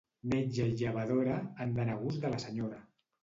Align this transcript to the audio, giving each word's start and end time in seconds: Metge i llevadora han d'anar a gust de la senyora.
Metge 0.29 0.63
i 0.69 0.77
llevadora 0.79 1.35
han 1.65 1.77
d'anar 1.77 1.97
a 1.97 2.01
gust 2.07 2.23
de 2.25 2.31
la 2.35 2.43
senyora. 2.47 2.81